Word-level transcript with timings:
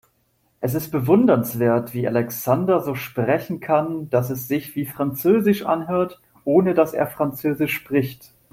Es 0.61 0.73
ist 0.73 0.89
bewundernswert, 0.89 1.93
wie 1.93 2.07
Alexander 2.07 2.79
so 2.81 2.95
sprechen 2.95 3.59
kann, 3.59 4.09
dass 4.09 4.31
es 4.31 4.47
sich 4.47 4.75
wie 4.75 4.87
französisch 4.87 5.63
anhört, 5.67 6.19
ohne 6.43 6.73
dass 6.73 6.95
er 6.95 7.05
französisch 7.05 7.73
spricht. 7.75 8.33